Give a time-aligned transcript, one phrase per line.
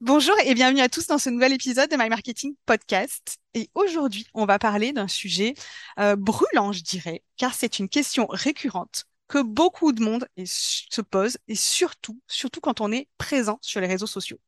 [0.00, 3.38] Bonjour et bienvenue à tous dans ce nouvel épisode de My Marketing Podcast.
[3.54, 5.54] Et aujourd'hui, on va parler d'un sujet
[5.98, 11.38] euh, brûlant, je dirais, car c'est une question récurrente que beaucoup de monde se pose
[11.48, 14.38] et surtout, surtout quand on est présent sur les réseaux sociaux.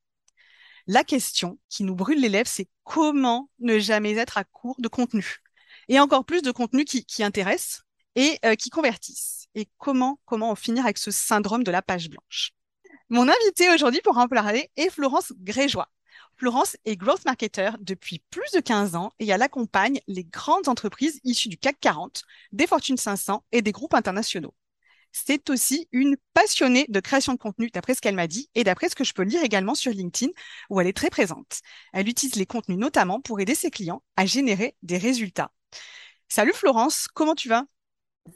[0.87, 4.88] La question qui nous brûle les lèvres, c'est comment ne jamais être à court de
[4.88, 5.37] contenu?
[5.88, 7.83] Et encore plus de contenu qui, qui intéresse
[8.15, 9.47] et euh, qui convertissent.
[9.54, 12.56] Et comment, comment en finir avec ce syndrome de la page blanche?
[13.09, 15.88] Mon invité aujourd'hui pour en parler est Florence Grégeois.
[16.37, 21.20] Florence est growth marketer depuis plus de 15 ans et elle accompagne les grandes entreprises
[21.23, 24.55] issues du CAC 40, des Fortune 500 et des groupes internationaux.
[25.12, 28.88] C'est aussi une passionnée de création de contenu, d'après ce qu'elle m'a dit, et d'après
[28.88, 30.33] ce que je peux lire également sur LinkedIn,
[30.69, 31.61] où elle est très présente.
[31.92, 35.52] Elle utilise les contenus notamment pour aider ses clients à générer des résultats.
[36.28, 37.66] Salut Florence, comment tu vas?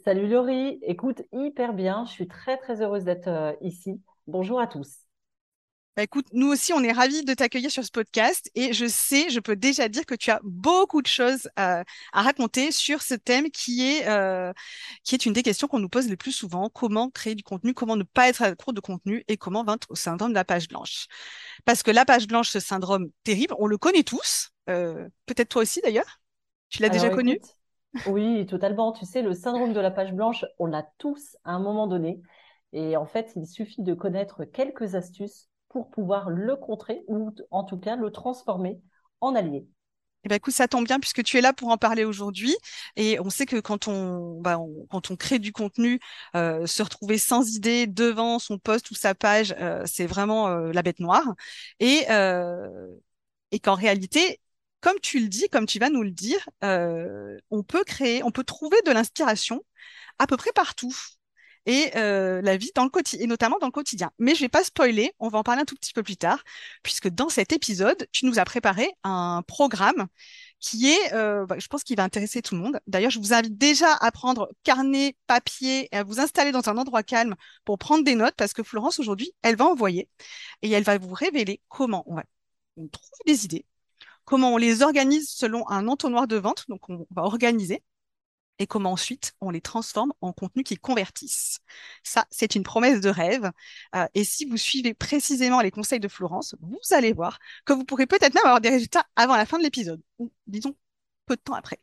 [0.05, 4.00] Salut Laurie, écoute, hyper bien, je suis très très heureuse d'être euh, ici.
[4.30, 5.01] Bonjour à tous.
[5.97, 9.29] Bah, écoute, nous aussi, on est ravis de t'accueillir sur ce podcast et je sais,
[9.29, 13.50] je peux déjà dire que tu as beaucoup de choses à, raconter sur ce thème
[13.50, 14.53] qui est, euh,
[15.03, 16.69] qui est une des questions qu'on nous pose le plus souvent.
[16.69, 19.89] Comment créer du contenu, comment ne pas être à court de contenu et comment vaincre
[19.91, 21.09] au syndrome de la page blanche?
[21.65, 24.50] Parce que la page blanche, ce syndrome terrible, on le connaît tous.
[24.69, 26.20] Euh, peut-être toi aussi d'ailleurs.
[26.69, 27.41] Tu l'as déjà connu?
[28.06, 28.92] Oui, totalement.
[28.92, 32.22] Tu sais, le syndrome de la page blanche, on l'a tous à un moment donné.
[32.72, 37.64] Et en fait, il suffit de connaître quelques astuces pour pouvoir le contrer ou en
[37.64, 38.80] tout cas le transformer
[39.20, 39.66] en allié.
[40.24, 42.54] Eh ben, écoute, ça tombe bien puisque tu es là pour en parler aujourd'hui.
[42.96, 44.58] Et on sait que quand on, bah,
[44.91, 45.98] quand on crée du contenu,
[46.36, 50.72] euh, se retrouver sans idée devant son poste ou sa page, euh, c'est vraiment euh,
[50.72, 51.34] la bête noire.
[51.78, 52.04] Et,
[53.52, 54.41] et qu'en réalité,
[54.80, 58.44] comme tu le dis, comme tu vas nous le dire, on peut créer, on peut
[58.44, 59.64] trouver de l'inspiration
[60.18, 60.94] à peu près partout
[61.66, 64.11] et euh, la vie dans le quotidien, et notamment dans le quotidien.
[64.19, 66.42] Mais je vais pas spoiler, on va en parler un tout petit peu plus tard,
[66.83, 70.06] puisque dans cet épisode, tu nous as préparé un programme
[70.58, 72.81] qui est, euh, bah, je pense qu'il va intéresser tout le monde.
[72.86, 76.76] D'ailleurs, je vous invite déjà à prendre carnet, papier et à vous installer dans un
[76.76, 77.34] endroit calme
[77.65, 80.09] pour prendre des notes, parce que Florence, aujourd'hui, elle va envoyer
[80.62, 82.25] et elle va vous révéler comment on va
[82.77, 83.66] on trouve des idées,
[84.25, 87.82] comment on les organise selon un entonnoir de vente, donc on va organiser,
[88.60, 91.60] et comment ensuite on les transforme en contenus qui convertissent.
[92.04, 93.50] Ça, c'est une promesse de rêve.
[93.97, 97.84] Euh, et si vous suivez précisément les conseils de Florence, vous allez voir que vous
[97.84, 100.76] pourrez peut-être même avoir des résultats avant la fin de l'épisode, ou disons
[101.26, 101.81] peu de temps après.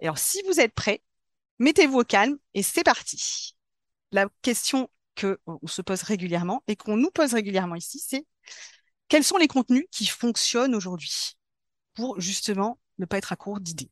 [0.00, 1.02] Et alors, si vous êtes prêts,
[1.58, 3.56] mettez-vous au calme et c'est parti.
[4.12, 8.26] La question que on se pose régulièrement et qu'on nous pose régulièrement ici, c'est
[9.08, 11.38] quels sont les contenus qui fonctionnent aujourd'hui
[11.94, 13.90] pour justement ne pas être à court d'idées?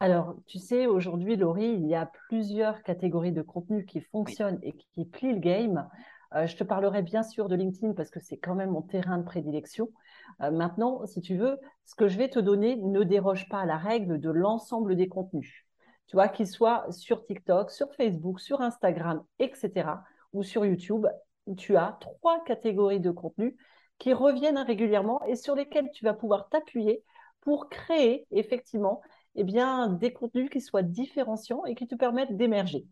[0.00, 4.72] Alors, tu sais, aujourd'hui, Laurie, il y a plusieurs catégories de contenus qui fonctionnent et
[4.72, 5.88] qui plient le game.
[6.34, 9.18] Euh, je te parlerai bien sûr de LinkedIn parce que c'est quand même mon terrain
[9.18, 9.90] de prédilection.
[10.40, 13.66] Euh, maintenant, si tu veux, ce que je vais te donner ne déroge pas à
[13.66, 15.66] la règle de l'ensemble des contenus.
[16.06, 20.04] Tu vois, qu'ils soient sur TikTok, sur Facebook, sur Instagram, etc.
[20.32, 21.06] ou sur YouTube,
[21.56, 23.54] tu as trois catégories de contenus
[23.98, 27.02] qui reviennent régulièrement et sur lesquels tu vas pouvoir t'appuyer
[27.40, 29.00] pour créer effectivement
[29.40, 32.84] eh bien, des contenus qui soient différenciants et qui te permettent d'émerger.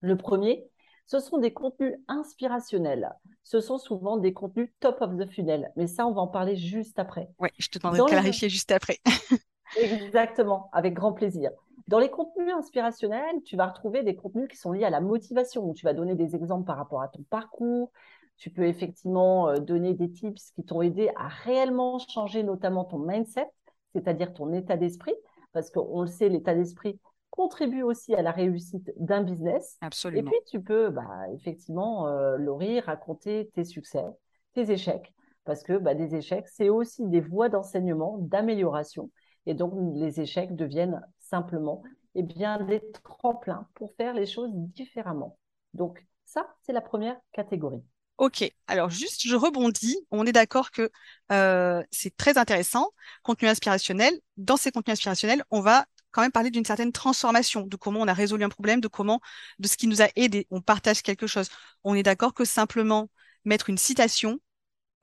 [0.00, 0.66] Le premier,
[1.04, 3.12] ce sont des contenus inspirationnels.
[3.42, 5.70] Ce sont souvent des contenus top of the funnel.
[5.76, 7.28] Mais ça, on va en parler juste après.
[7.38, 8.98] Oui, je te demanderai de clarifier juste après.
[9.78, 11.50] Exactement, avec grand plaisir.
[11.88, 15.74] Dans les contenus inspirationnels, tu vas retrouver des contenus qui sont liés à la motivation.
[15.74, 17.92] Tu vas donner des exemples par rapport à ton parcours.
[18.38, 22.98] Tu peux effectivement euh, donner des tips qui t'ont aidé à réellement changer notamment ton
[22.98, 23.50] mindset,
[23.94, 25.14] c'est-à-dire ton état d'esprit
[25.54, 27.00] parce qu'on le sait, l'état d'esprit
[27.30, 29.78] contribue aussi à la réussite d'un business.
[29.80, 30.30] Absolument.
[30.30, 34.04] Et puis, tu peux bah, effectivement, euh, Laurie, raconter tes succès,
[34.52, 39.10] tes échecs, parce que bah, des échecs, c'est aussi des voies d'enseignement, d'amélioration.
[39.46, 41.82] Et donc, les échecs deviennent simplement
[42.14, 45.38] eh bien, des tremplins pour faire les choses différemment.
[45.72, 47.82] Donc, ça, c'est la première catégorie.
[48.16, 49.96] Ok, alors juste, je rebondis.
[50.10, 50.90] On est d'accord que
[51.32, 52.90] euh, c'est très intéressant,
[53.22, 54.14] contenu inspirationnel.
[54.36, 58.06] Dans ces contenus inspirationnels, on va quand même parler d'une certaine transformation, de comment on
[58.06, 59.20] a résolu un problème, de comment,
[59.58, 60.46] de ce qui nous a aidé.
[60.52, 61.48] On partage quelque chose.
[61.82, 63.10] On est d'accord que simplement
[63.44, 64.38] mettre une citation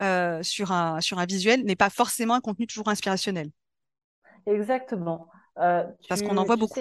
[0.02, 3.52] euh, sur un sur un visuel n'est pas forcément un contenu toujours inspirationnel.
[4.48, 5.28] Exactement.
[5.58, 6.80] Euh, Parce qu'on en voit beaucoup.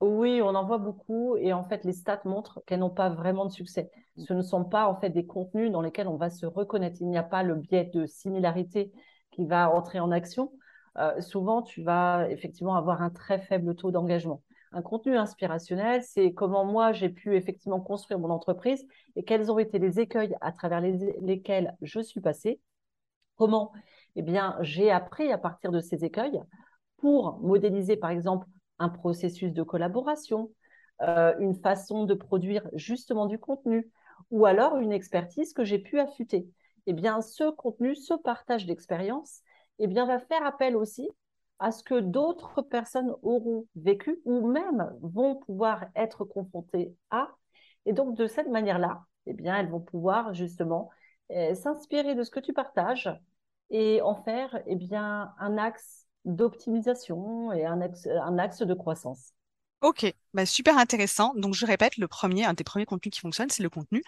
[0.00, 3.46] Oui, on en voit beaucoup et en fait, les stats montrent qu'elles n'ont pas vraiment
[3.46, 3.90] de succès.
[4.16, 4.22] Mm.
[4.22, 6.98] Ce ne sont pas en fait des contenus dans lesquels on va se reconnaître.
[7.00, 8.92] Il n'y a pas le biais de similarité
[9.32, 10.52] qui va entrer en action.
[10.98, 14.42] Euh, souvent, tu vas effectivement avoir un très faible taux d'engagement.
[14.72, 18.86] Un contenu inspirationnel, c'est comment moi j'ai pu effectivement construire mon entreprise
[19.16, 22.60] et quels ont été les écueils à travers lesquels je suis passée
[23.36, 23.72] Comment
[24.16, 26.42] Eh bien, j'ai appris à partir de ces écueils
[26.98, 28.46] pour modéliser, par exemple,
[28.78, 30.50] un processus de collaboration,
[31.02, 33.90] euh, une façon de produire justement du contenu,
[34.30, 36.48] ou alors une expertise que j'ai pu affûter.
[36.86, 39.42] Eh bien, ce contenu, ce partage d'expérience,
[39.78, 41.08] eh bien, va faire appel aussi
[41.58, 47.30] à ce que d'autres personnes auront vécu ou même vont pouvoir être confrontées à.
[47.84, 50.90] Et donc, de cette manière-là, eh bien, elles vont pouvoir justement
[51.30, 53.10] euh, s'inspirer de ce que tu partages
[53.70, 59.32] et en faire eh bien, un axe d'optimisation et un axe, un axe de croissance.
[59.80, 61.32] Ok, bah super intéressant.
[61.36, 64.02] Donc je répète, le premier, un des premiers contenus qui fonctionne, c'est le contenu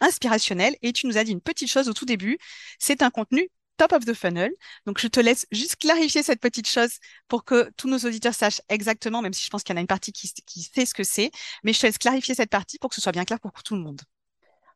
[0.00, 0.76] inspirationnel.
[0.82, 2.38] Et tu nous as dit une petite chose au tout début,
[2.78, 4.52] c'est un contenu top of the funnel.
[4.86, 8.62] Donc je te laisse juste clarifier cette petite chose pour que tous nos auditeurs sachent
[8.68, 10.94] exactement, même si je pense qu'il y en a une partie qui, qui sait ce
[10.94, 11.30] que c'est,
[11.64, 13.74] mais je te laisse clarifier cette partie pour que ce soit bien clair pour tout
[13.74, 14.00] le monde.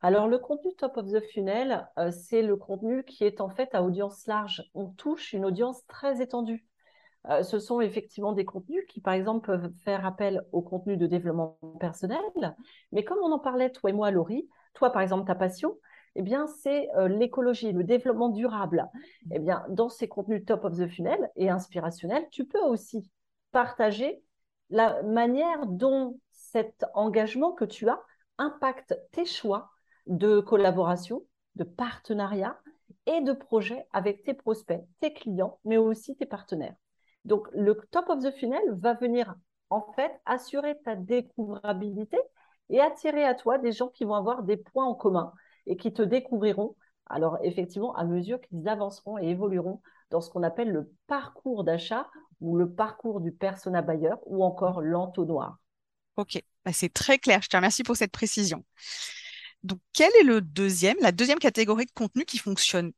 [0.03, 3.75] Alors, le contenu top of the funnel, euh, c'est le contenu qui est en fait
[3.75, 4.62] à audience large.
[4.75, 6.67] On touche une audience très étendue.
[7.28, 11.06] Euh, ce sont effectivement des contenus qui, par exemple, peuvent faire appel au contenu de
[11.06, 12.20] développement personnel.
[12.93, 15.76] Mais comme on en parlait, toi et moi, Laurie, toi, par exemple, ta passion,
[16.17, 18.88] eh bien, c'est euh, l'écologie, le développement durable.
[19.31, 23.11] Eh bien, dans ces contenus top of the funnel et inspirationnels, tu peux aussi
[23.52, 24.22] partager
[24.70, 28.00] la manière dont cet engagement que tu as
[28.38, 29.70] impacte tes choix
[30.06, 31.22] de collaboration,
[31.56, 32.58] de partenariat
[33.06, 36.75] et de projet avec tes prospects, tes clients, mais aussi tes partenaires.
[37.25, 39.34] Donc, le top of the funnel va venir
[39.69, 42.19] en fait assurer ta découvrabilité
[42.70, 45.32] et attirer à toi des gens qui vont avoir des points en commun
[45.67, 46.76] et qui te découvriront.
[47.06, 52.08] Alors, effectivement, à mesure qu'ils avanceront et évolueront dans ce qu'on appelle le parcours d'achat
[52.40, 55.58] ou le parcours du persona buyer ou encore l'entonnoir.
[56.17, 57.43] Ok, bah, c'est très clair.
[57.43, 58.64] Je te remercie pour cette précision.
[59.62, 62.93] Donc, quel est le deuxième, la deuxième catégorie de contenu qui fonctionne,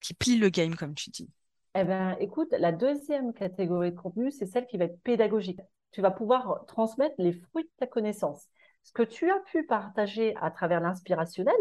[0.00, 1.28] qui plie le game, comme tu dis?
[1.74, 5.60] Eh bien, écoute, la deuxième catégorie de contenu, c'est celle qui va être pédagogique.
[5.90, 8.46] Tu vas pouvoir transmettre les fruits de ta connaissance.
[8.82, 11.54] Ce que tu as pu partager à travers l'inspirationnel,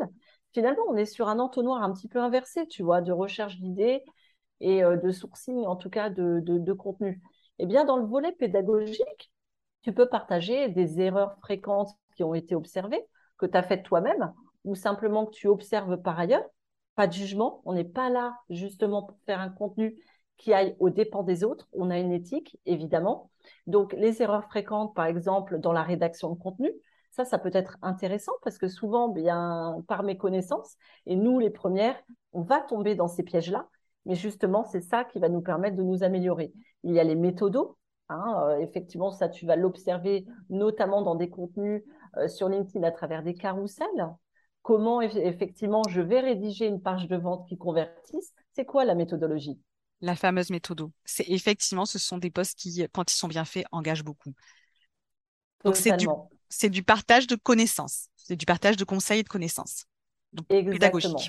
[0.54, 4.04] finalement, on est sur un entonnoir un petit peu inversé, tu vois, de recherche d'idées
[4.60, 7.22] et euh, de sourcing, en tout cas, de, de contenu.
[7.60, 9.32] Eh bien, dans le volet pédagogique,
[9.82, 13.04] tu peux partager des erreurs fréquentes qui ont été observées,
[13.38, 14.34] que tu as faites toi-même,
[14.66, 16.46] ou simplement que tu observes par ailleurs,
[16.96, 17.62] pas de jugement.
[17.66, 19.98] On n'est pas là justement pour faire un contenu
[20.38, 21.68] qui aille aux dépens des autres.
[21.74, 23.30] On a une éthique, évidemment.
[23.68, 26.72] Donc, les erreurs fréquentes, par exemple, dans la rédaction de contenu,
[27.12, 31.50] ça, ça peut être intéressant parce que souvent, bien, par mes connaissances, et nous, les
[31.50, 31.96] premières,
[32.34, 33.68] on va tomber dans ces pièges-là.
[34.06, 36.54] Mais justement, c'est ça qui va nous permettre de nous améliorer.
[36.84, 37.78] Il y a les méthodos.
[38.10, 41.84] Hein, euh, effectivement, ça, tu vas l'observer notamment dans des contenus
[42.18, 43.88] euh, sur LinkedIn à travers des carousels
[44.62, 48.34] comment effectivement je vais rédiger une page de vente qui convertisse.
[48.54, 49.60] C'est quoi la méthodologie?
[50.02, 50.92] La fameuse méthodo.
[51.06, 54.34] C'est effectivement, ce sont des postes qui, quand ils sont bien faits, engagent beaucoup.
[55.64, 56.08] Donc c'est du,
[56.50, 59.86] c'est du partage de connaissances, c'est du partage de conseils et de connaissances.
[60.34, 61.20] Donc, Exactement,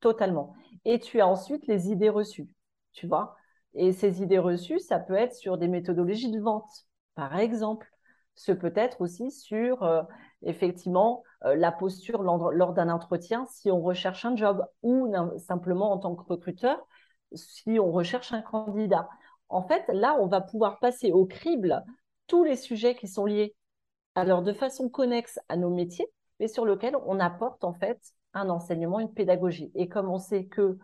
[0.00, 0.54] totalement.
[0.84, 2.48] Et tu as ensuite les idées reçues,
[2.92, 3.36] tu vois?
[3.74, 6.68] Et ces idées reçues, ça peut être sur des méthodologies de vente,
[7.14, 7.90] par exemple.
[8.34, 10.02] Ce peut être aussi sur euh,
[10.42, 15.98] effectivement euh, la posture lors, d'un entretien si on recherche un job ou simplement en
[15.98, 16.78] tant que recruteur
[17.34, 19.08] si on recherche un candidat.
[19.48, 21.84] En fait, là, on va pouvoir passer au crible
[22.26, 23.54] tous les sujets qui sont liés
[24.14, 28.00] alors de façon connexe à nos métiers, mais sur lequel on apporte en fait
[28.34, 29.70] un enseignement, une pédagogie.
[29.74, 30.78] Et comme on sait que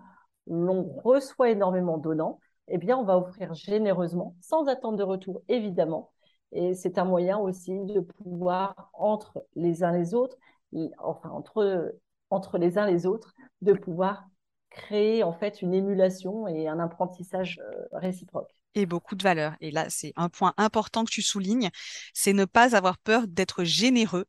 [0.46, 6.12] l'on reçoit énormément donnant, eh bien, on va offrir généreusement, sans attendre de retour, évidemment,
[6.54, 10.36] et c'est un moyen aussi de pouvoir, entre les uns les autres,
[10.98, 14.24] enfin, entre, les uns les autres, de pouvoir
[14.70, 18.50] créer en fait une émulation et un apprentissage euh, réciproque.
[18.76, 19.54] Et beaucoup de valeur.
[19.60, 21.70] Et là, c'est un point important que tu soulignes,
[22.12, 24.26] c'est ne pas avoir peur d'être généreux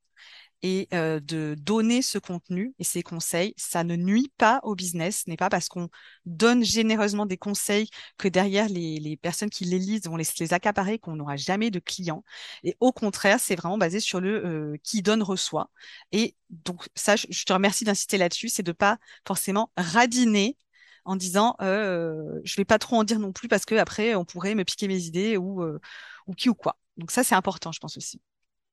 [0.61, 3.53] et euh, de donner ce contenu et ces conseils.
[3.57, 5.23] Ça ne nuit pas au business.
[5.25, 5.89] Ce n'est pas parce qu'on
[6.25, 10.99] donne généreusement des conseils que derrière les, personnes qui les lisent vont les, les accaparer,
[10.99, 12.23] qu'on n'aura jamais de clients.
[12.63, 15.69] Et au contraire, c'est vraiment basé sur le euh, qui donne reçoit.
[16.11, 18.97] Et donc ça, je, te remercie d'insister là-dessus, c'est de pas
[19.27, 20.57] forcément radiner
[21.05, 24.25] en disant euh, je vais pas trop en dire non plus parce que après on
[24.25, 25.79] pourrait me piquer mes idées ou euh,
[26.27, 26.77] ou qui ou quoi.
[26.97, 28.21] Donc ça c'est important, je pense aussi.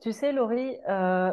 [0.02, 1.30] Tu sais, Laurie, euh,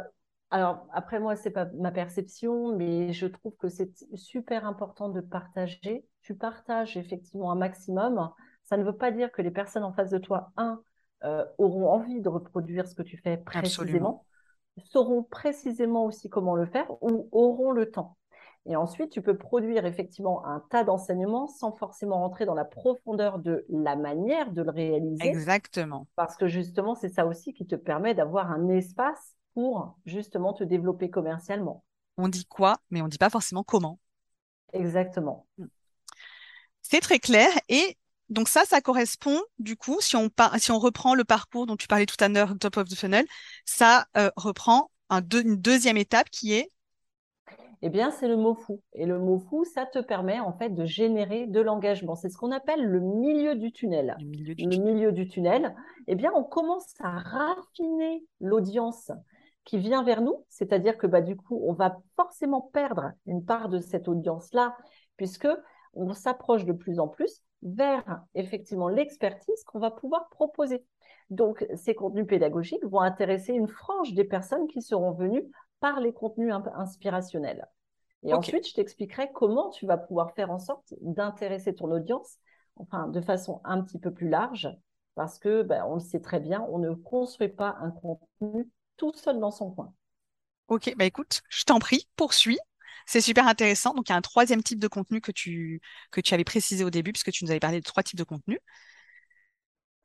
[0.52, 5.22] alors, après, moi, c'est pas ma perception, mais je trouve que c'est super important de
[5.22, 6.06] partager.
[6.22, 8.32] Tu partages effectivement un maximum.
[8.64, 10.82] Ça ne veut pas dire que les personnes en face de toi, un,
[11.24, 14.26] euh, auront envie de reproduire ce que tu fais précisément,
[14.86, 18.18] sauront précisément aussi comment le faire ou auront le temps.
[18.66, 23.40] Et ensuite, tu peux produire effectivement un tas d'enseignements sans forcément rentrer dans la profondeur
[23.40, 25.28] de la manière de le réaliser.
[25.28, 26.08] Exactement.
[26.16, 30.64] Parce que justement, c'est ça aussi qui te permet d'avoir un espace pour justement te
[30.64, 31.84] développer commercialement.
[32.16, 34.00] On dit quoi, mais on ne dit pas forcément comment.
[34.72, 35.48] Exactement.
[35.58, 35.66] Mm.
[36.82, 37.50] C'est très clair.
[37.68, 37.98] Et
[38.30, 41.88] donc ça, ça correspond, du coup, si on, si on reprend le parcours dont tu
[41.88, 43.26] parlais tout à l'heure, top of the funnel,
[43.66, 46.70] ça euh, reprend un une deuxième étape qui est
[47.82, 48.82] eh bien, c'est le mot fou.
[48.94, 52.16] Et le mot fou, ça te permet en fait de générer de l'engagement.
[52.16, 54.18] C'est ce qu'on appelle le milieu du tunnel.
[54.20, 54.94] Le milieu du, tunnel.
[54.94, 55.76] Milieu du tunnel.
[56.08, 59.12] Eh bien, on commence à raffiner l'audience
[59.70, 63.70] qui vient vers nous, c'est-à-dire que bah, du coup, on va forcément perdre une part
[63.70, 64.76] de cette audience-là,
[65.16, 65.48] puisque
[65.94, 70.84] on s'approche de plus en plus vers effectivement l'expertise qu'on va pouvoir proposer.
[71.30, 75.46] Donc, ces contenus pédagogiques vont intéresser une frange des personnes qui seront venues
[75.82, 77.68] par les contenus inspirationnels.
[78.24, 82.40] Et ensuite, je t'expliquerai comment tu vas pouvoir faire en sorte d'intéresser ton audience,
[82.78, 84.76] enfin, de façon un petit peu plus large,
[85.14, 88.68] parce que, ben, on le sait très bien, on ne construit pas un contenu
[89.00, 89.94] tout seul dans son coin.
[90.68, 92.60] Ok, bah écoute, je t'en prie, poursuis.
[93.08, 93.96] C'est super intéressant.
[93.96, 96.84] Donc, il y a un troisième type de contenu que tu, que tu avais précisé
[96.84, 98.60] au début, puisque tu nous avais parlé de trois types de contenus.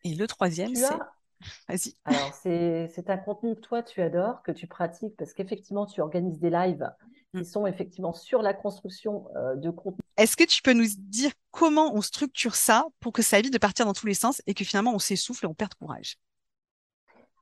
[0.05, 0.95] Et le troisième, c'est...
[1.69, 1.95] Vas-y.
[2.07, 6.39] Alors, c'est un contenu que toi, tu adores, que tu pratiques, parce qu'effectivement, tu organises
[6.39, 6.91] des lives
[7.35, 7.45] qui mm.
[7.45, 9.99] sont effectivement sur la construction euh, de contenu.
[10.17, 13.59] Est-ce que tu peux nous dire comment on structure ça pour que ça évite de
[13.59, 16.17] partir dans tous les sens et que finalement, on s'essouffle et on perd courage?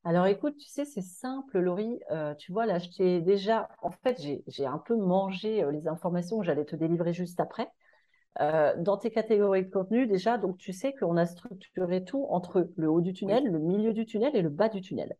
[0.04, 2.00] Alors écoute, tu sais, c'est simple, Laurie.
[2.10, 5.86] Euh, tu vois, là, je t'ai déjà, en fait, j'ai un peu mangé euh, les
[5.86, 7.68] informations que j'allais te délivrer juste après.
[8.40, 12.68] Euh, dans tes catégories de contenu, déjà, donc tu sais qu'on a structuré tout entre
[12.76, 15.16] le haut du tunnel, le milieu du tunnel et le bas du tunnel.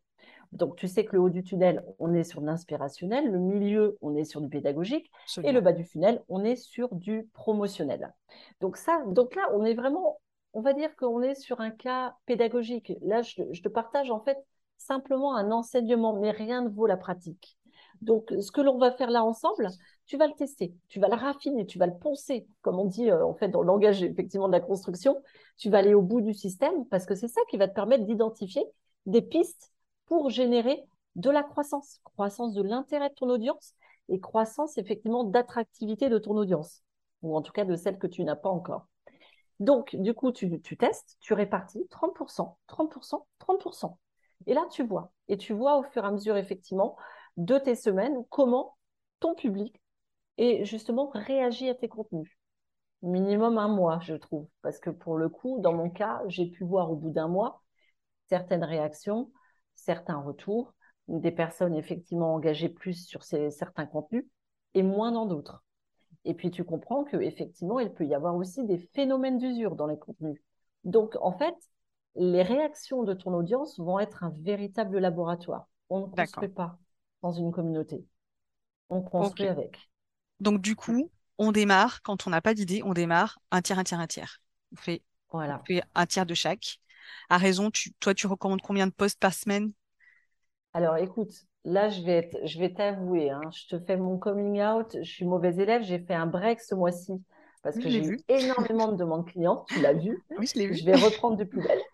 [0.51, 4.15] Donc tu sais que le haut du tunnel, on est sur l'inspirationnel, le milieu, on
[4.15, 5.09] est sur du pédagogique,
[5.43, 8.13] et le bas du tunnel, on est sur du promotionnel.
[8.59, 10.19] Donc ça, donc là, on est vraiment,
[10.53, 12.93] on va dire qu'on est sur un cas pédagogique.
[13.01, 14.37] Là, je te partage en fait
[14.85, 17.57] simplement un enseignement, mais rien ne vaut la pratique.
[18.01, 19.69] Donc, ce que l'on va faire là ensemble,
[20.05, 23.09] tu vas le tester, tu vas le raffiner, tu vas le poncer, comme on dit
[23.09, 25.21] euh, en fait dans le langage effectivement de la construction.
[25.57, 28.05] Tu vas aller au bout du système parce que c'est ça qui va te permettre
[28.05, 28.63] d'identifier
[29.05, 29.71] des pistes
[30.05, 30.83] pour générer
[31.15, 33.73] de la croissance, croissance de l'intérêt de ton audience
[34.09, 36.83] et croissance effectivement d'attractivité de ton audience,
[37.21, 38.87] ou en tout cas de celle que tu n'as pas encore.
[39.59, 43.95] Donc, du coup, tu, tu testes, tu répartis 30%, 30%, 30%.
[44.47, 45.11] Et là, tu vois.
[45.27, 46.97] Et tu vois au fur et à mesure, effectivement,
[47.37, 48.77] de tes semaines, comment
[49.19, 49.81] ton public
[50.37, 52.37] est justement réagit à tes contenus.
[53.01, 54.47] Minimum un mois, je trouve.
[54.61, 57.61] Parce que pour le coup, dans mon cas, j'ai pu voir au bout d'un mois
[58.29, 59.31] certaines réactions,
[59.75, 60.73] certains retours,
[61.07, 64.25] des personnes effectivement engagées plus sur certains contenus
[64.73, 65.63] et moins dans d'autres.
[66.25, 69.99] Et puis tu comprends qu'effectivement, il peut y avoir aussi des phénomènes d'usure dans les
[69.99, 70.41] contenus.
[70.85, 71.55] Donc, en fait,
[72.15, 75.67] les réactions de ton audience vont être un véritable laboratoire.
[75.89, 76.77] On ne construit pas
[77.21, 78.05] dans une communauté.
[78.89, 79.89] On construit avec.
[80.39, 83.83] Donc, du coup, on démarre, quand on n'a pas d'idée, on démarre un tiers, un
[83.83, 84.41] tiers, un tiers.
[84.71, 85.01] On fait,
[85.31, 85.61] voilà.
[85.95, 86.79] un tiers de chaque.
[87.29, 89.71] À raison, toi, tu recommandes combien de postes par semaine?
[90.73, 91.33] Alors, écoute,
[91.65, 95.25] là, je vais, je vais t'avouer, hein, je te fais mon coming out, je suis
[95.25, 97.13] mauvaise élève, j'ai fait un break ce mois-ci
[97.61, 100.21] parce que j'ai eu énormément de demandes clients, tu l'as vu.
[100.37, 100.75] Oui, je l'ai vu.
[100.75, 101.79] Je vais reprendre de plus belle.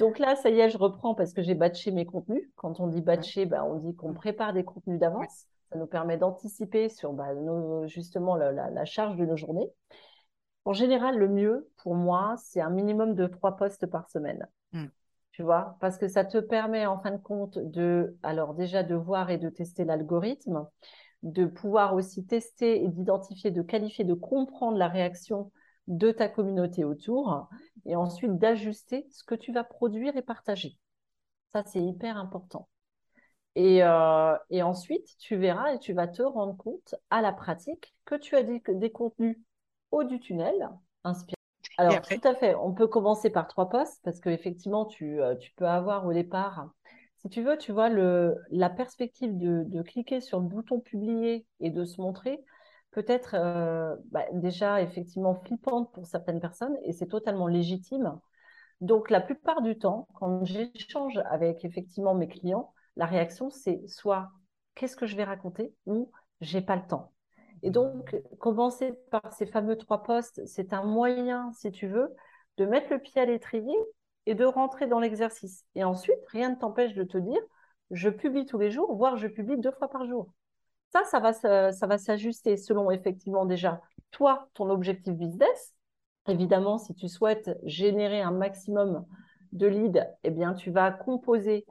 [0.00, 2.48] Donc là, ça y est, je reprends parce que j'ai batché mes contenus.
[2.56, 5.44] Quand on dit batcher, bah, on dit qu'on prépare des contenus d'avance.
[5.70, 7.28] Ça nous permet d'anticiper sur bah,
[7.86, 9.68] justement la, charge de nos journées.
[10.64, 14.48] En général, le mieux pour moi, c'est un minimum de trois postes par semaine.
[14.72, 14.86] Hmm.
[15.32, 18.94] Tu vois, parce que ça te permet en fin de compte de, alors déjà de
[18.94, 20.66] voir et de tester l'algorithme,
[21.22, 25.52] de pouvoir aussi tester et d'identifier, de qualifier, de comprendre la réaction
[25.88, 27.48] de ta communauté autour
[27.86, 30.76] et ensuite d'ajuster ce que tu vas produire et partager.
[31.52, 32.68] Ça, c'est hyper important.
[33.56, 37.94] Et, euh, et, ensuite, tu verras et tu vas te rendre compte à la pratique
[38.04, 39.38] que tu as des, des contenus
[39.90, 40.70] haut du tunnel,
[41.02, 41.34] inspirés.
[41.76, 45.52] Alors, tout à fait, on peut commencer par trois postes parce qu'effectivement, tu, euh, tu
[45.56, 46.68] peux avoir au départ
[47.22, 51.70] si tu veux, tu vois, le, la perspective de, cliquer sur le bouton publier et
[51.70, 52.42] de se montrer
[52.90, 58.18] peut être euh, bah, déjà effectivement flippante pour certaines personnes et c'est totalement légitime.
[58.80, 64.30] Donc, la plupart du temps, quand j'échange avec effectivement mes clients, la réaction, c'est soit
[64.74, 65.74] qu'est-ce que je vais raconter?
[65.86, 67.12] ou j'ai pas le temps.
[67.62, 72.14] Et donc, commencer par ces fameux trois postes, c'est un moyen, si tu veux,
[72.56, 73.76] de mettre le pied à l'étrier
[74.26, 75.66] et de rentrer dans l'exercice.
[75.74, 77.40] Et ensuite, rien ne t'empêche de te dire,
[77.90, 80.32] je publie tous les jours, voire je publie deux fois par jour.
[80.92, 83.80] Ça, ça va, ça va s'ajuster selon effectivement déjà
[84.10, 85.74] toi, ton objectif business.
[86.26, 89.04] Évidemment, si tu souhaites générer un maximum
[89.52, 91.64] de leads, eh bien, tu vas composer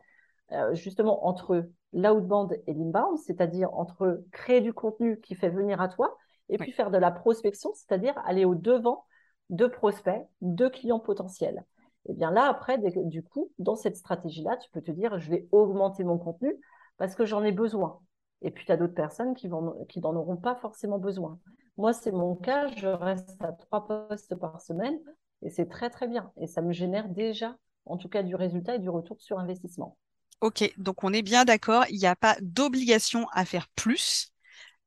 [0.51, 5.87] euh, justement entre l'outbound et l'inbound, c'est-à-dire entre créer du contenu qui fait venir à
[5.87, 6.17] toi
[6.49, 9.05] et puis faire de la prospection, c'est-à-dire aller au devant
[9.49, 11.63] de prospects, de clients potentiels.
[12.05, 15.29] Et eh bien là, après, du coup, dans cette stratégie-là, tu peux te dire, je
[15.29, 16.55] vais augmenter mon contenu
[16.97, 17.99] parce que j'en ai besoin.
[18.41, 21.39] Et puis, tu as d'autres personnes qui, n'en auront pas forcément besoin.
[21.77, 24.99] Moi, c'est mon cas, je reste à trois postes par semaine
[25.41, 26.31] et c'est très, très bien.
[26.37, 27.55] Et ça me génère déjà,
[27.85, 29.97] en tout cas, du résultat et du retour sur investissement.
[30.41, 34.31] Ok, donc on est bien d'accord, il n'y a pas d'obligation à faire plus.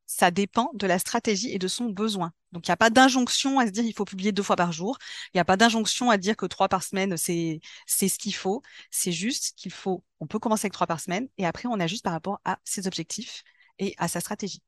[0.06, 2.32] Ça dépend de la stratégie et de son besoin.
[2.52, 4.72] Donc, il n'y a pas d'injonction à se dire il faut publier deux fois par
[4.72, 4.98] jour.
[5.28, 8.34] Il n'y a pas d'injonction à dire que trois par semaine, c'est, c'est ce qu'il
[8.34, 8.62] faut.
[8.90, 12.04] C'est juste qu'il faut, on peut commencer avec trois par semaine et après, on ajuste
[12.04, 13.42] par rapport à ses objectifs
[13.78, 14.62] et à sa stratégie.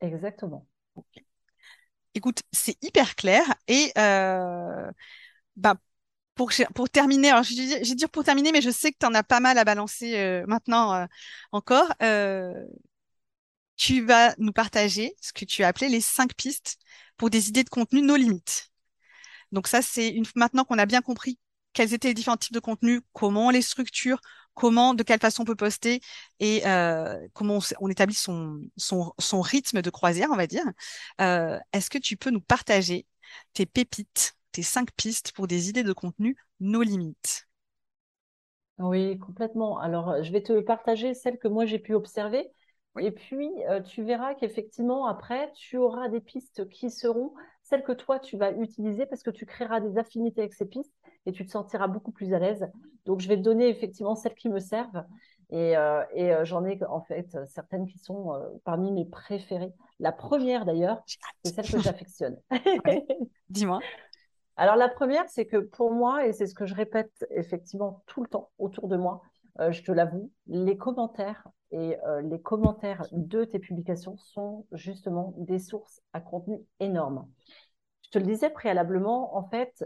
[0.00, 0.66] Exactement.
[2.14, 4.90] Écoute, c'est hyper clair et euh,
[5.56, 5.76] bah,
[6.34, 9.14] pour, pour terminer, alors je vais dire pour terminer, mais je sais que tu en
[9.14, 11.06] as pas mal à balancer euh, maintenant euh,
[11.52, 11.92] encore.
[12.02, 12.54] Euh,
[13.78, 16.76] tu vas nous partager ce que tu as appelé les cinq pistes
[17.16, 18.70] pour des idées de contenu nos limites.
[19.52, 21.38] Donc ça, c'est une maintenant qu'on a bien compris
[21.72, 24.20] quels étaient les différents types de contenus, comment on les structure,
[24.54, 26.00] comment, de quelle façon on peut poster
[26.40, 26.62] et
[27.32, 30.64] comment on, établit son, son, son, rythme de croisière, on va dire.
[31.18, 33.06] Est-ce que tu peux nous partager
[33.52, 37.46] tes pépites tes cinq pistes pour des idées de contenu, nos limites?
[38.78, 39.78] Oui, complètement.
[39.78, 42.50] Alors, je vais te partager celles que moi j'ai pu observer.
[42.98, 47.92] Et puis, euh, tu verras qu'effectivement, après, tu auras des pistes qui seront celles que
[47.92, 50.94] toi, tu vas utiliser parce que tu créeras des affinités avec ces pistes
[51.26, 52.68] et tu te sentiras beaucoup plus à l'aise.
[53.04, 55.04] Donc, je vais te donner effectivement celles qui me servent.
[55.50, 58.32] Et, euh, euh, j'en ai en fait certaines qui sont
[58.64, 59.72] parmi mes préférées.
[60.00, 61.02] La première d'ailleurs,
[61.44, 62.38] c'est celle que j'affectionne.
[63.50, 63.80] Dis-moi.
[64.56, 68.22] Alors la première, c'est que pour moi, et c'est ce que je répète effectivement tout
[68.22, 69.22] le temps autour de moi,
[69.60, 75.34] euh, je te l'avoue, les commentaires et euh, les commentaires de tes publications sont justement
[75.36, 77.28] des sources à contenu énormes.
[78.02, 79.84] Je te le disais préalablement, en fait,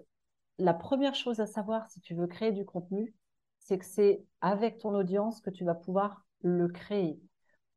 [0.58, 3.14] la première chose à savoir si tu veux créer du contenu,
[3.58, 7.20] c'est que c'est avec ton audience que tu vas pouvoir le créer.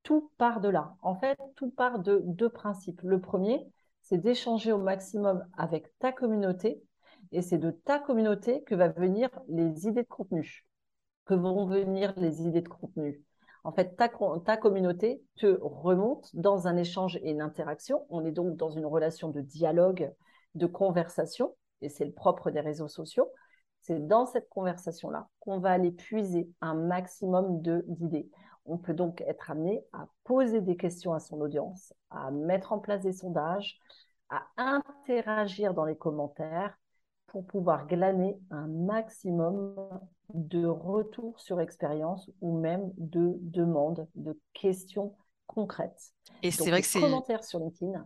[0.03, 0.95] Tout part de là.
[1.01, 3.01] En fait, tout part de deux principes.
[3.03, 3.65] Le premier,
[4.01, 6.81] c'est d'échanger au maximum avec ta communauté.
[7.31, 10.63] Et c'est de ta communauté que va venir les idées de contenu,
[11.25, 13.23] que vont venir les idées de contenu.
[13.63, 18.05] En fait, ta, communauté te remonte dans un échange et une interaction.
[18.09, 20.13] On est donc dans une relation de dialogue,
[20.53, 23.31] de conversation, et c'est le propre des réseaux sociaux.
[23.81, 28.29] C'est dans cette conversation-là qu'on va aller puiser un maximum d'idées.
[28.65, 32.79] On peut donc être amené à poser des questions à son audience, à mettre en
[32.79, 33.79] place des sondages,
[34.29, 36.77] à interagir dans les commentaires
[37.27, 39.99] pour pouvoir glaner un maximum
[40.33, 45.15] de retours sur expérience ou même de demandes, de questions
[45.47, 46.13] concrètes.
[46.43, 48.05] Et c'est vrai que c'est commentaires sur LinkedIn.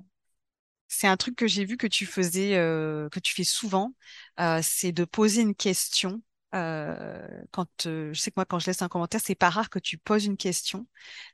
[0.88, 3.93] C'est un truc que j'ai vu que tu faisais, euh, que tu fais souvent,
[4.39, 6.21] euh, c'est de poser une question
[6.55, 9.69] euh, quand euh, je sais que moi quand je laisse un commentaire, c'est pas rare
[9.69, 10.88] que tu poses une question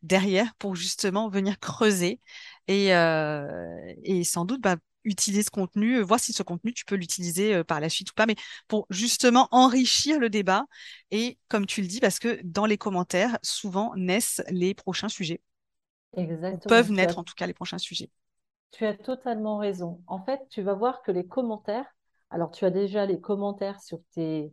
[0.03, 2.19] derrière pour justement venir creuser
[2.67, 3.47] et, euh,
[4.03, 7.79] et sans doute bah, utiliser ce contenu, voir si ce contenu tu peux l'utiliser par
[7.79, 8.35] la suite ou pas, mais
[8.67, 10.65] pour justement enrichir le débat
[11.11, 15.41] et comme tu le dis, parce que dans les commentaires, souvent naissent les prochains sujets.
[16.17, 16.67] Exactement.
[16.67, 18.09] Peuvent naître en tout cas les prochains sujets.
[18.71, 20.01] Tu as totalement raison.
[20.07, 21.87] En fait, tu vas voir que les commentaires,
[22.29, 24.51] alors tu as déjà les commentaires sur tes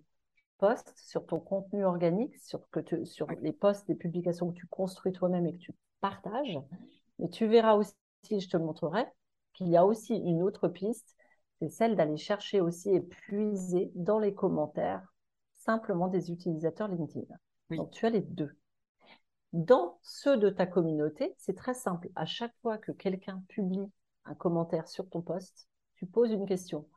[0.96, 5.46] sur ton contenu organique, sur, que sur les posts, les publications que tu construis toi-même
[5.46, 6.58] et que tu partages.
[7.18, 7.94] Mais tu verras aussi,
[8.30, 9.04] je te le montrerai,
[9.52, 11.16] qu'il y a aussi une autre piste,
[11.58, 15.06] c'est celle d'aller chercher aussi et puiser dans les commentaires
[15.54, 17.34] simplement des utilisateurs LinkedIn.
[17.70, 18.56] Donc tu as les deux.
[19.52, 22.08] Dans ceux de ta communauté, c'est très simple.
[22.16, 23.90] À chaque fois que quelqu'un publie
[24.24, 26.88] un commentaire sur ton post, tu poses une question.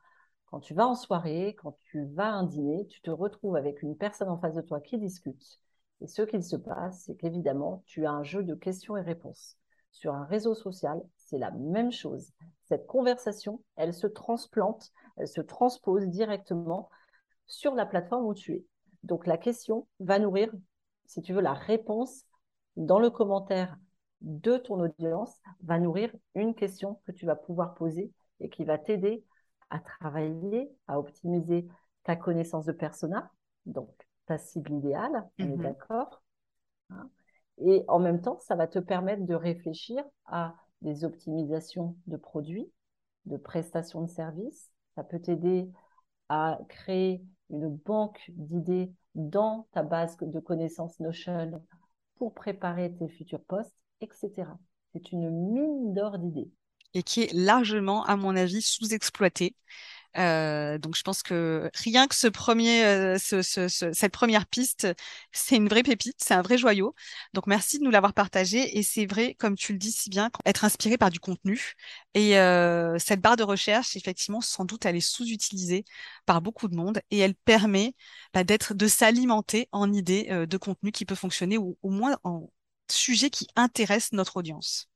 [0.46, 3.82] Quand tu vas en soirée, quand tu vas à un dîner, tu te retrouves avec
[3.82, 5.60] une personne en face de toi qui discute.
[6.00, 9.56] Et ce qu'il se passe, c'est qu'évidemment, tu as un jeu de questions et réponses.
[9.92, 12.32] Sur un réseau social, c'est la même chose.
[12.68, 16.88] Cette conversation, elle se transplante, elle se transpose directement
[17.46, 18.64] sur la plateforme où tu es.
[19.02, 20.52] Donc la question va nourrir,
[21.06, 22.24] si tu veux, la réponse
[22.76, 23.76] dans le commentaire
[24.20, 28.78] de ton audience va nourrir une question que tu vas pouvoir poser et qui va
[28.78, 29.24] t'aider
[29.70, 31.66] à travailler, à optimiser
[32.04, 33.30] ta connaissance de persona,
[33.66, 33.90] donc
[34.26, 35.62] ta cible idéale, on est mhm.
[35.62, 36.22] d'accord.
[36.90, 37.10] Hein.
[37.58, 40.54] Et en même temps, ça va te permettre de réfléchir à
[40.86, 42.70] des optimisations de produits,
[43.26, 44.70] de prestations de services.
[44.94, 45.68] Ça peut t'aider
[46.28, 51.62] à créer une banque d'idées dans ta base de connaissances Notion
[52.16, 54.30] pour préparer tes futurs postes, etc.
[54.92, 56.50] C'est une mine d'or d'idées.
[56.94, 59.54] Et qui est largement, à mon avis, sous-exploitée.
[60.18, 64.88] Euh, donc je pense que rien que euh, ce, ce, cette première piste,
[65.32, 66.94] c'est une vraie pépite, c'est un vrai joyau.
[67.34, 68.78] Donc merci de nous l'avoir partagé.
[68.78, 71.74] Et c'est vrai, comme tu le dis si bien, être inspiré par du contenu.
[72.14, 75.84] Et euh, cette barre de recherche, effectivement, sans doute, elle est sous-utilisée
[76.24, 77.94] par beaucoup de monde et elle permet
[78.32, 82.50] bah, d'être, de s'alimenter en idées de contenu qui peut fonctionner ou au moins en
[82.90, 84.88] sujet qui intéresse notre audience.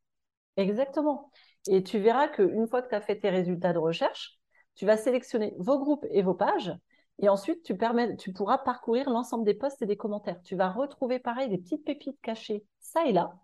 [0.56, 1.30] Exactement.
[1.68, 4.39] Et tu verras qu'une fois que tu as fait tes résultats de recherche,
[4.80, 6.72] tu vas sélectionner vos groupes et vos pages.
[7.18, 10.40] Et ensuite, tu, permets, tu pourras parcourir l'ensemble des posts et des commentaires.
[10.42, 13.34] Tu vas retrouver pareil des petites pépites cachées, ça et là,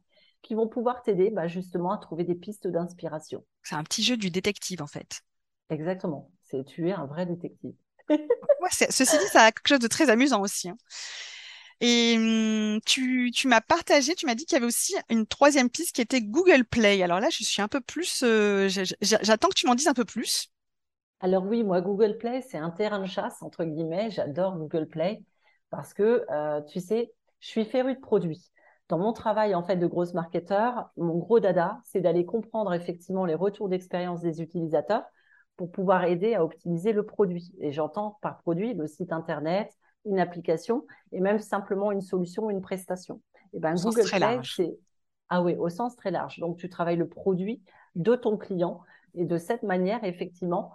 [0.41, 3.45] qui vont pouvoir t'aider bah, justement à trouver des pistes d'inspiration.
[3.65, 5.21] C'est un petit jeu du détective en fait.
[5.69, 6.31] Exactement.
[6.45, 7.75] C'est tu es un vrai détective.
[8.71, 10.71] ceci dit, ça a quelque chose de très amusant aussi.
[10.71, 10.79] Hein.
[11.83, 15.69] Et hum, tu, tu m'as partagé, tu m'as dit qu'il y avait aussi une troisième
[15.69, 17.03] piste qui était Google Play.
[17.03, 18.71] Alors là, je suis un peu plus, euh,
[19.03, 20.51] j'attends que tu m'en dises un peu plus.
[21.21, 24.11] Alors oui, moi, Google Play, c'est un terrain de chasse, entre guillemets.
[24.11, 25.23] J'adore Google Play
[25.71, 28.51] parce que, euh, tu sais, je suis férue de produits.
[28.89, 33.25] Dans mon travail, en fait, de grosse marketeur, mon gros dada, c'est d'aller comprendre effectivement
[33.25, 35.03] les retours d'expérience des utilisateurs
[35.57, 37.53] pour pouvoir aider à optimiser le produit.
[37.61, 39.73] Et j'entends par produit le site Internet,
[40.05, 43.21] une application et même simplement une solution ou une prestation.
[43.55, 44.79] Et ben, Google Play, c'est...
[45.29, 46.39] Ah oui, au sens très large.
[46.39, 47.61] Donc, tu travailles le produit
[47.97, 48.83] de ton client
[49.15, 50.73] et de cette manière, effectivement,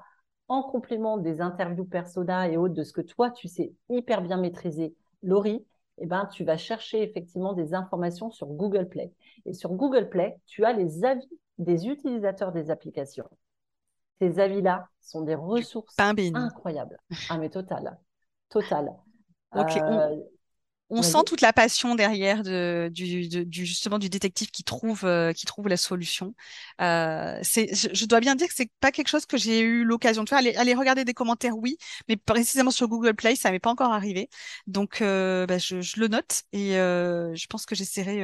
[0.51, 4.35] en complément des interviews persona et autres de ce que toi, tu sais hyper bien
[4.35, 5.65] maîtriser, Laurie,
[5.97, 9.13] eh ben, tu vas chercher effectivement des informations sur Google Play.
[9.45, 13.29] Et sur Google Play, tu as les avis des utilisateurs des applications.
[14.19, 15.97] Ces avis-là sont des ressources
[16.33, 16.97] incroyables.
[17.29, 17.97] Ah, mais total.
[18.49, 18.91] Total.
[19.53, 20.15] Euh,
[20.91, 25.31] on sent toute la passion derrière de, du, du, justement du détective qui trouve euh,
[25.33, 26.35] qui trouve la solution.
[26.81, 30.23] Euh, c'est, je, dois bien dire que c'est pas quelque chose que j'ai eu l'occasion
[30.23, 30.39] de faire.
[30.39, 31.77] Aller, aller, regarder des commentaires, oui,
[32.09, 34.29] mais précisément sur Google Play, ça m'est pas encore arrivé.
[34.67, 38.21] Donc, euh, bah, je, je, le note et euh, je pense que j'essaierai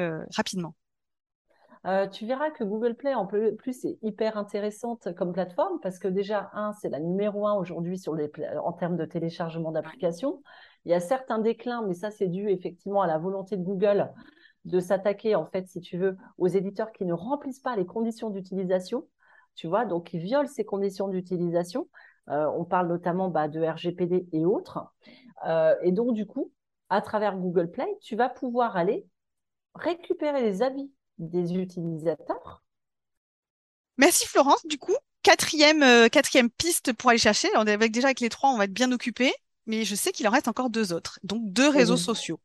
[1.86, 6.08] euh, tu verras que Google Play, en plus, est hyper intéressante comme plateforme parce que
[6.08, 8.32] déjà, un, c'est la numéro un aujourd'hui sur les,
[8.63, 10.42] en termes de téléchargement d'applications.
[10.86, 14.10] Il y a certains déclins, mais ça, c'est dû effectivement à la volonté de Google
[14.66, 18.30] de s'attaquer, en fait, si tu veux, aux éditeurs qui ne remplissent pas les conditions
[18.30, 19.08] d'utilisation.
[19.56, 21.88] Tu vois, donc ils violent ces conditions d'utilisation.
[22.30, 24.94] Euh, on parle notamment bah, de RGPD et autres.
[25.46, 26.52] Euh, et donc, du coup,
[26.90, 29.08] à travers Google Play, tu vas pouvoir aller
[29.76, 32.63] récupérer les avis des utilisateurs.
[33.97, 34.65] Merci Florence.
[34.65, 37.49] Du coup, quatrième, euh, quatrième piste pour aller chercher.
[37.56, 39.34] On est avec, déjà avec les trois, on va être bien occupés
[39.67, 42.39] mais je sais qu'il en reste encore deux autres, donc deux réseaux sociaux.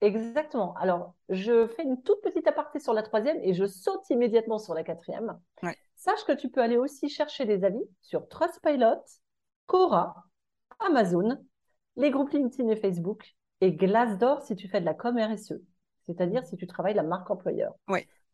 [0.00, 0.74] Exactement.
[0.74, 4.74] Alors, je fais une toute petite aparté sur la troisième et je saute immédiatement sur
[4.74, 5.40] la quatrième.
[5.96, 9.02] Sache que tu peux aller aussi chercher des avis sur Trustpilot,
[9.66, 10.14] Cora,
[10.78, 11.44] Amazon,
[11.96, 15.54] les groupes LinkedIn et Facebook et Glassdoor si tu fais de la com RSE,
[16.08, 17.74] c'est-à-dire si tu travailles la marque employeur.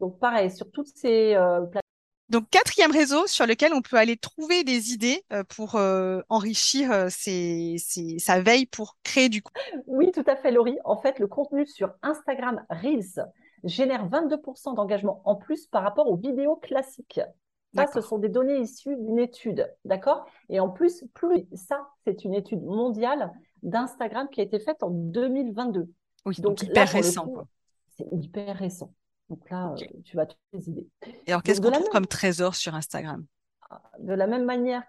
[0.00, 1.80] Donc, pareil, sur toutes ces euh, plateformes,
[2.30, 6.90] donc, quatrième réseau sur lequel on peut aller trouver des idées euh, pour euh, enrichir
[6.90, 9.82] euh, sa veille pour créer du contenu.
[9.86, 10.78] Oui, tout à fait, Laurie.
[10.84, 13.24] En fait, le contenu sur Instagram Reels
[13.62, 17.20] génère 22% d'engagement en plus par rapport aux vidéos classiques.
[17.74, 20.26] Ça, ce sont des données issues d'une étude, d'accord?
[20.48, 23.32] Et en plus, plus ça, c'est une étude mondiale
[23.64, 25.88] d'Instagram qui a été faite en 2022.
[26.24, 27.26] Oui, donc, hyper récent.
[27.96, 28.92] C'est hyper récent.
[29.30, 30.88] Donc là, euh, tu vas toutes les idées.
[31.26, 33.24] Et alors, qu'est-ce qu'on trouve comme trésor sur Instagram?
[33.98, 34.82] De la même manière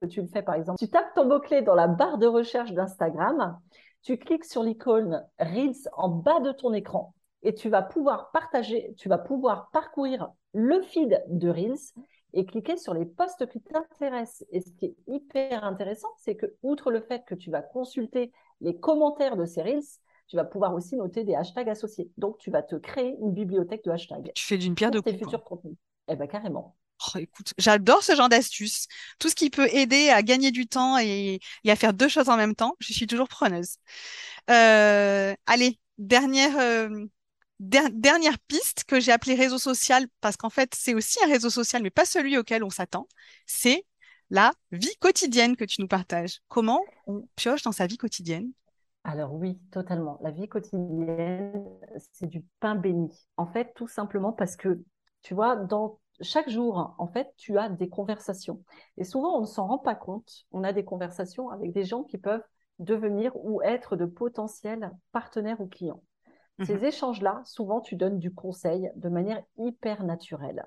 [0.00, 2.72] que tu le fais, par exemple, tu tapes ton mot-clé dans la barre de recherche
[2.72, 3.60] d'Instagram,
[4.02, 8.94] tu cliques sur l'icône Reels en bas de ton écran et tu vas pouvoir partager,
[8.96, 11.92] tu vas pouvoir parcourir le feed de Reels
[12.32, 14.44] et cliquer sur les posts qui t'intéressent.
[14.50, 18.32] Et ce qui est hyper intéressant, c'est que, outre le fait que tu vas consulter
[18.60, 19.82] les commentaires de ces Reels,
[20.28, 22.10] tu vas pouvoir aussi noter des hashtags associés.
[22.16, 24.32] Donc, tu vas te créer une bibliothèque de hashtags.
[24.34, 25.16] Tu fais d'une pierre deux coups.
[25.16, 25.76] Tes futurs contenus.
[26.08, 26.76] Eh bien, carrément.
[27.14, 28.88] Oh, écoute, j'adore ce genre d'astuces.
[29.18, 32.36] Tout ce qui peut aider à gagner du temps et, à faire deux choses en
[32.36, 33.76] même temps, je suis toujours preneuse.
[34.50, 36.88] Euh, allez, dernière, euh,
[37.60, 41.82] dernière piste que j'ai appelée réseau social, parce qu'en fait, c'est aussi un réseau social,
[41.82, 43.08] mais pas celui auquel on s'attend.
[43.46, 43.84] C'est
[44.30, 46.40] la vie quotidienne que tu nous partages.
[46.48, 48.50] Comment on pioche dans sa vie quotidienne
[49.08, 50.18] Alors oui, totalement.
[50.20, 51.64] La vie quotidienne,
[52.12, 53.08] c'est du pain béni.
[53.36, 54.82] En fait, tout simplement parce que,
[55.22, 58.64] tu vois, dans chaque jour, en fait, tu as des conversations.
[58.96, 60.46] Et souvent, on ne s'en rend pas compte.
[60.50, 62.42] On a des conversations avec des gens qui peuvent
[62.80, 66.02] devenir ou être de potentiels partenaires ou clients.
[66.64, 66.84] Ces mhm.
[66.86, 70.66] échanges-là, souvent, tu donnes du conseil de manière hyper naturelle.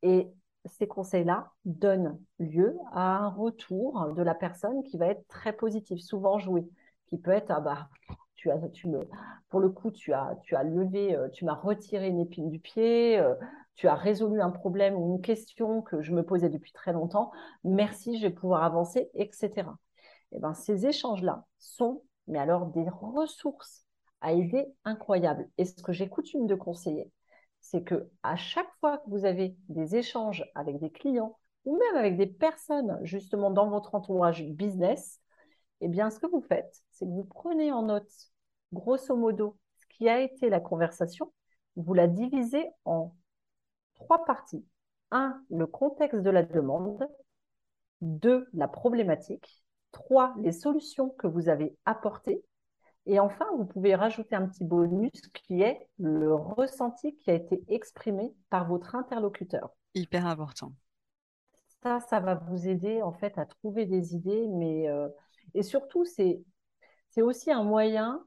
[0.00, 0.32] Et
[0.64, 6.00] ces conseils-là donnent lieu à un retour de la personne qui va être très positif,
[6.00, 6.66] souvent joué
[7.12, 7.90] qui peut être, ah bah,
[8.34, 9.06] tu as, tu me,
[9.50, 12.58] pour le coup, tu as, tu as levé, euh, tu m'as retiré une épine du
[12.58, 13.34] pied, euh,
[13.74, 17.30] tu as résolu un problème ou une question que je me posais depuis très longtemps.
[17.64, 19.50] Merci, je vais pouvoir avancer, etc.
[20.30, 23.84] Et eh ben, ces échanges-là sont, mais alors, des ressources
[24.22, 25.50] à aider incroyables.
[25.58, 27.12] Et ce que j'ai coutume de conseiller,
[27.60, 31.96] c'est que à chaque fois que vous avez des échanges avec des clients ou même
[31.96, 35.20] avec des personnes justement dans votre entourage business,
[35.82, 38.10] eh bien, ce que vous faites, c'est que vous prenez en note,
[38.72, 41.32] grosso modo, ce qui a été la conversation,
[41.76, 43.14] vous la divisez en
[43.94, 44.64] trois parties.
[45.10, 47.06] Un, le contexte de la demande.
[48.00, 49.62] Deux, la problématique.
[49.90, 52.44] Trois, les solutions que vous avez apportées.
[53.06, 57.62] Et enfin, vous pouvez rajouter un petit bonus qui est le ressenti qui a été
[57.68, 59.70] exprimé par votre interlocuteur.
[59.94, 60.72] Hyper important.
[61.82, 65.08] Ça, ça va vous aider en fait à trouver des idées, mais euh,
[65.54, 66.42] et surtout, c'est
[67.16, 68.24] aussi un moyen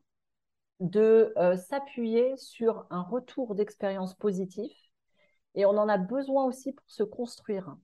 [0.79, 4.71] de euh, s'appuyer sur un retour d'expérience positif.
[5.55, 7.75] Et on en a besoin aussi pour se construire.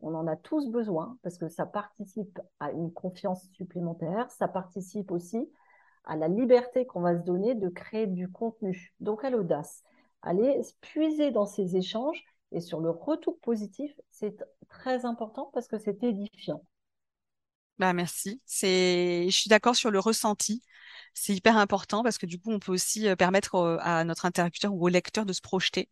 [0.00, 5.10] On en a tous besoin parce que ça participe à une confiance supplémentaire, ça participe
[5.10, 5.50] aussi
[6.04, 8.94] à la liberté qu'on va se donner de créer du contenu.
[9.00, 9.84] Donc à l'audace.
[10.22, 14.36] Aller puiser dans ces échanges et sur le retour positif, c'est
[14.68, 16.62] très important parce que c'est édifiant.
[17.78, 18.40] Bah merci.
[18.44, 20.62] C'est, je suis d'accord sur le ressenti.
[21.14, 24.72] C'est hyper important parce que du coup, on peut aussi euh, permettre à notre interlocuteur
[24.74, 25.88] ou au lecteur de se projeter.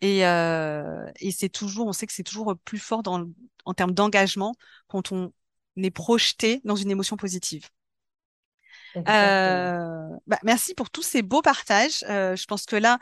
[0.00, 3.26] Et, euh, et c'est toujours, on sait que c'est toujours plus fort dans,
[3.66, 4.54] en termes d'engagement
[4.88, 5.32] quand on
[5.76, 7.68] est projeté dans une émotion positive.
[9.08, 12.04] Euh, bah, merci pour tous ces beaux partages.
[12.08, 12.98] Euh, je pense que là,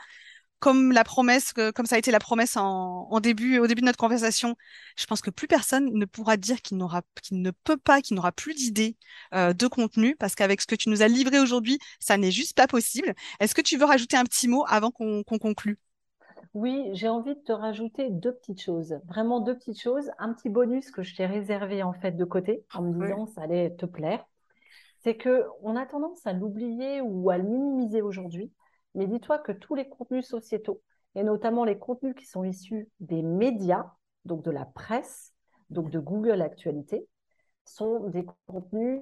[0.63, 3.97] comme la promesse, comme ça a été la promesse en, début, au début de notre
[3.97, 4.55] conversation,
[4.95, 8.15] je pense que plus personne ne pourra dire qu'il n'aura, qu'il ne peut pas, qu'il
[8.15, 8.95] n'aura plus d'idées
[9.33, 12.55] euh, de contenu, parce qu'avec ce que tu nous as livré aujourd'hui, ça n'est juste
[12.55, 13.13] pas possible.
[13.41, 15.79] Est-ce que tu veux rajouter un petit mot avant qu'on, conclue?
[16.53, 20.47] Oui, j'ai envie de te rajouter deux petites choses, vraiment deux petites choses, un petit
[20.47, 23.85] bonus que je t'ai réservé en fait de côté, en me disant ça allait te
[23.85, 24.23] plaire.
[24.99, 28.49] C'est que on a tendance à l'oublier ou à le minimiser aujourd'hui
[28.95, 30.81] mais dis-toi que tous les contenus sociétaux,
[31.15, 33.91] et notamment les contenus qui sont issus des médias,
[34.25, 35.33] donc de la presse,
[35.69, 37.07] donc de Google Actualité,
[37.65, 39.01] sont des contenus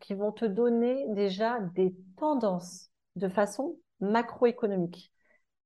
[0.00, 5.12] qui vont te donner déjà des tendances de façon macroéconomique.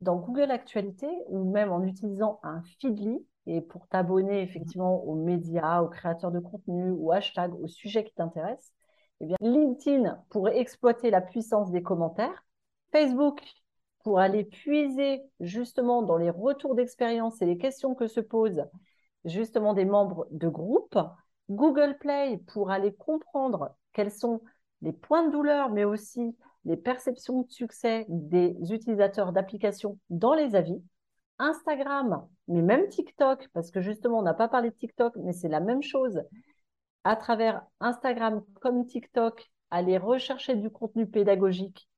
[0.01, 5.81] Dans Google Actualité, ou même en utilisant un Feedly, et pour t'abonner effectivement aux médias,
[5.81, 8.73] aux créateurs de contenu, aux hashtags, aux sujets qui t'intéressent,
[9.21, 12.45] eh bien, LinkedIn pour exploiter la puissance des commentaires,
[12.93, 13.41] Facebook
[14.03, 18.65] pour aller puiser justement dans les retours d'expérience et les questions que se posent
[19.25, 20.99] justement des membres de groupe.
[21.51, 24.43] Google Play pour aller comprendre quels sont
[24.83, 30.55] les points de douleur, mais aussi les perceptions de succès des utilisateurs d'applications dans les
[30.55, 30.83] avis.
[31.39, 35.49] Instagram, mais même TikTok, parce que justement, on n'a pas parlé de TikTok, mais c'est
[35.49, 36.23] la même chose.
[37.05, 41.89] À travers Instagram comme TikTok, aller rechercher du contenu pédagogique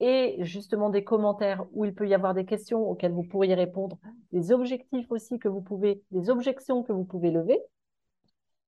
[0.00, 3.98] et justement des commentaires où il peut y avoir des questions auxquelles vous pourriez répondre,
[4.32, 7.60] des objectifs aussi que vous pouvez, des objections que vous pouvez lever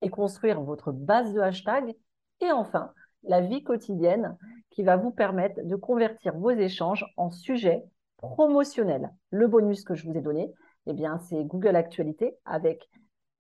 [0.02, 1.94] et construire votre base de hashtags.
[2.40, 4.36] Et enfin, la vie quotidienne
[4.70, 7.84] qui va vous permettre de convertir vos échanges en sujets
[8.16, 9.10] promotionnels.
[9.30, 10.52] Le bonus que je vous ai donné,
[10.86, 12.88] eh bien, c'est Google Actualité avec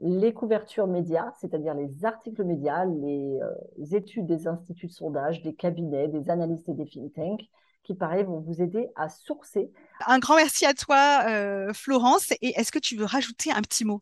[0.00, 5.54] les couvertures médias, c'est-à-dire les articles médias, les, euh, études des instituts de sondage, des
[5.54, 7.42] cabinets, des analystes et des think tanks,
[7.82, 9.70] qui, pareil, vont vous aider à sourcer.
[10.06, 12.32] Un grand merci à toi, euh, Florence.
[12.42, 14.00] Et est-ce que tu veux rajouter un petit mot?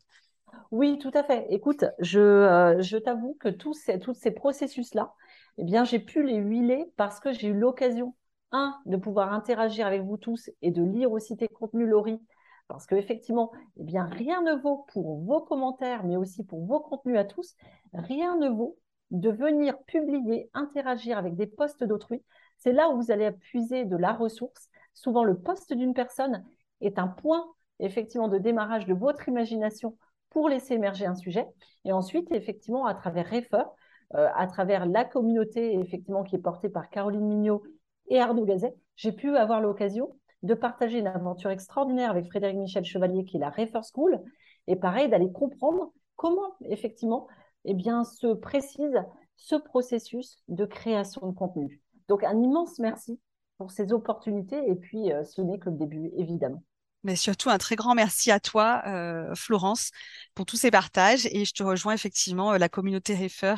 [0.70, 1.46] Oui, tout à fait.
[1.50, 5.14] Écoute, je, euh, je t'avoue que tous ces, tous ces processus-là,
[5.58, 8.14] eh bien, j'ai pu les huiler parce que j'ai eu l'occasion,
[8.52, 12.20] un, de pouvoir interagir avec vous tous et de lire aussi tes contenus, Laurie,
[12.66, 17.18] parce qu'effectivement, eh bien, rien ne vaut pour vos commentaires, mais aussi pour vos contenus
[17.18, 17.54] à tous,
[17.92, 18.78] rien ne vaut
[19.10, 22.22] de venir publier, interagir avec des posts d'autrui
[22.59, 24.68] c'est là où vous allez puiser de la ressource.
[24.94, 26.44] Souvent, le poste d'une personne
[26.81, 27.47] est un point
[27.81, 29.97] effectivement de démarrage de votre imagination
[30.31, 31.47] pour laisser émerger un sujet.
[31.85, 33.64] Et ensuite, effectivement, à travers Refer,
[34.12, 37.62] à travers la communauté, effectivement, qui est portée par Caroline Mignot
[38.09, 42.85] et Arnaud Gazet, j'ai pu avoir l'occasion de partager une aventure extraordinaire avec Frédéric Michel
[42.85, 44.21] Chevalier, qui est la Refer School,
[44.66, 47.27] et pareil, d'aller comprendre comment, effectivement,
[47.64, 49.03] eh bien, se précise
[49.37, 51.81] ce processus de création de contenu.
[52.09, 53.21] Donc, un immense merci
[53.59, 56.62] pour ces opportunités, et puis euh, ce n'est que le début, évidemment.
[57.05, 59.90] Mais surtout, un très grand merci à toi, euh, Florence,
[60.35, 61.27] pour tous ces partages.
[61.27, 63.55] Et je te rejoins effectivement, euh, la communauté Refer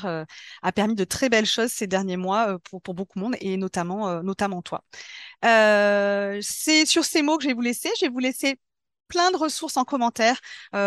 [0.63, 3.57] a permis de très belles choses ces derniers mois pour, pour beaucoup de monde et
[3.57, 4.85] notamment, notamment toi.
[5.43, 7.89] c'est sur ces mots que je vais vous laisser.
[7.99, 8.59] Je vais vous laisser
[9.11, 10.41] plein de ressources en commentaire.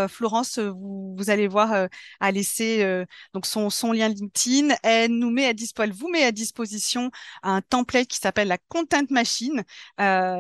[0.08, 1.88] Florence, vous, vous, allez voir,
[2.20, 4.76] à laisser donc son, lien LinkedIn.
[4.84, 7.12] Elle nous met à dispo, elle vous met à disposition
[7.44, 9.64] un template qui s'appelle la Content Machine,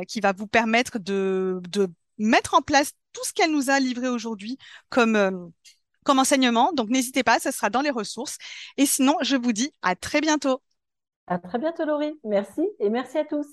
[0.08, 1.62] qui va vous permettre de,
[2.17, 4.58] mettre en place tout ce qu'elle nous a livré aujourd'hui
[4.89, 5.32] comme, euh,
[6.04, 6.74] comme enseignement.
[6.74, 8.38] Donc n'hésitez pas, ça sera dans les ressources.
[8.78, 10.62] Et sinon, je vous dis à très bientôt.
[11.28, 12.19] À très bientôt, Laurie.
[12.24, 13.48] Merci et merci à tous.